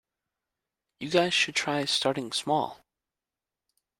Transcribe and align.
You 0.99 1.11
guys 1.11 1.31
should 1.35 1.53
try 1.53 1.85
starting 1.85 2.31
small. 2.31 2.79